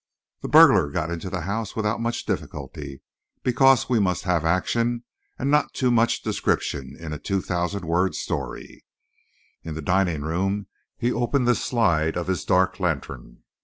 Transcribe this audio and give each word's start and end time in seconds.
The 0.41 0.47
burglar 0.47 0.89
got 0.89 1.11
into 1.11 1.29
the 1.29 1.41
house 1.41 1.75
without 1.75 2.01
much 2.01 2.25
difficulty; 2.25 3.03
because 3.43 3.87
we 3.87 3.99
must 3.99 4.23
have 4.23 4.43
action 4.43 5.03
and 5.37 5.51
not 5.51 5.75
too 5.75 5.91
much 5.91 6.23
description 6.23 6.97
in 6.99 7.13
a 7.13 7.19
2,000 7.19 7.85
word 7.85 8.15
story. 8.15 8.83
In 9.61 9.75
the 9.75 9.81
dining 9.83 10.23
room 10.23 10.65
he 10.97 11.11
opened 11.13 11.47
the 11.47 11.53
slide 11.53 12.17
of 12.17 12.25
his 12.25 12.43
dark 12.45 12.79
lantern. 12.79 13.43